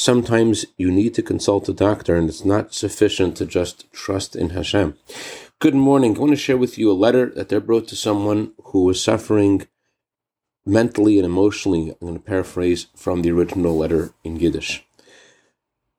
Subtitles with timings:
[0.00, 4.50] sometimes you need to consult a doctor, and it's not sufficient to just trust in
[4.50, 4.96] Hashem.
[5.58, 6.16] Good morning.
[6.16, 9.04] I want to share with you a letter that they wrote to someone who was
[9.04, 9.66] suffering
[10.64, 11.90] mentally and emotionally.
[11.90, 14.86] I'm going to paraphrase from the original letter in Yiddish.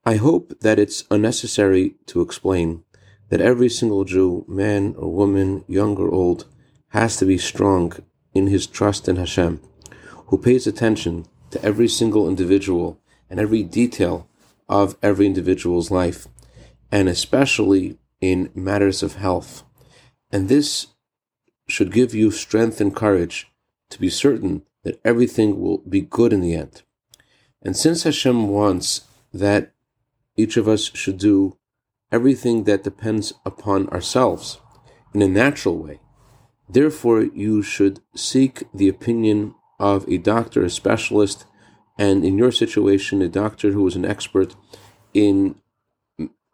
[0.04, 2.84] I hope that it's unnecessary to explain
[3.30, 6.48] that every single Jew, man or woman, young or old,
[6.88, 7.94] has to be strong
[8.34, 9.62] in his trust in Hashem,
[10.28, 13.01] who pays attention to every single individual
[13.32, 14.28] and every detail
[14.68, 16.28] of every individual's life,
[16.92, 19.64] and especially in matters of health.
[20.32, 20.88] And this
[21.68, 23.50] should give you strength and courage
[23.90, 26.84] to be certain that everything will be good in the end.
[27.62, 29.02] And since Hashem wants
[29.34, 29.74] that
[30.36, 31.58] each of us should do
[32.12, 34.60] everything that depends upon ourselves
[35.14, 36.02] in a natural way,
[36.70, 41.46] therefore you should seek the opinion of a doctor, a specialist,
[42.02, 44.56] and in your situation, a doctor who is an expert
[45.14, 45.56] in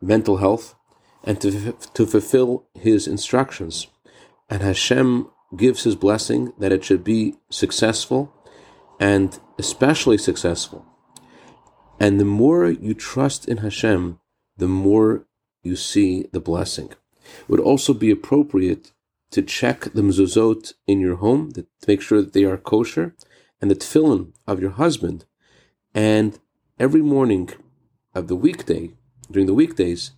[0.01, 0.75] mental health,
[1.23, 3.87] and to, to fulfill his instructions.
[4.49, 8.21] And Hashem gives his blessing that it should be successful
[8.99, 10.85] and especially successful.
[11.97, 14.19] And the more you trust in Hashem,
[14.57, 15.27] the more
[15.63, 16.89] you see the blessing.
[16.89, 18.91] It would also be appropriate
[19.31, 23.15] to check the mezuzot in your home to make sure that they are kosher,
[23.61, 25.23] and the tefillin of your husband.
[25.97, 26.37] And
[26.77, 27.49] every morning
[28.13, 28.91] of the weekday,
[29.31, 30.11] during the weekdays,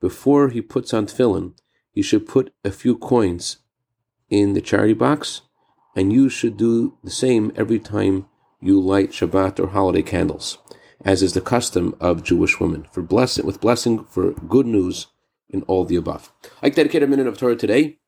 [0.00, 1.52] before he puts on tefillin,
[1.92, 3.58] he should put a few coins
[4.30, 5.42] in the charity box,
[5.94, 8.24] and you should do the same every time
[8.58, 10.56] you light Shabbat or holiday candles
[11.04, 15.08] as is the custom of Jewish women, for blessing with blessing for good news
[15.50, 16.32] in all the above.
[16.62, 17.98] I dedicate a minute of Torah today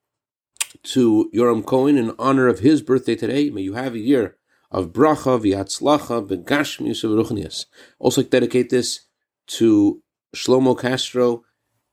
[0.84, 3.50] to Yoram Cohen in honor of his birthday today.
[3.50, 4.36] May you have a year
[4.70, 7.66] of bracha, v'yatzlacha, v'gashmius, v'ruchnias.
[7.98, 9.06] Also dedicate this
[9.46, 10.02] to
[10.34, 11.42] Shlomo Castro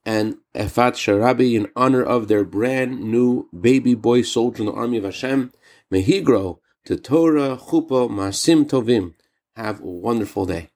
[0.04, 4.98] and Efat Sharabi in honor of their brand new baby boy soldier in the army
[4.98, 5.52] of Hashem.
[5.90, 9.14] May he grow to Torah, Chuppah, Maasim Tovim.
[9.56, 10.70] Have a wonderful day.